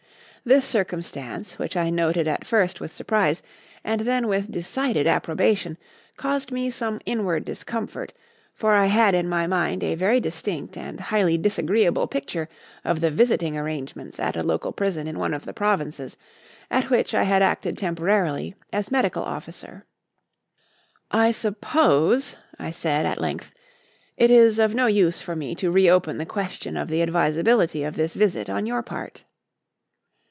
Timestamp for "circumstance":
0.65-1.59